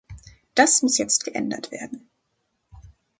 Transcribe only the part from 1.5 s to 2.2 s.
werden.